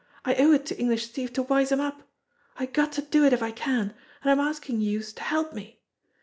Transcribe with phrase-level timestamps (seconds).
[0.25, 2.01] I owe it to English Steve to wise him up.
[2.57, 3.93] I got to do it if I can,
[4.23, 5.79] an' I'm askin' youse to help me.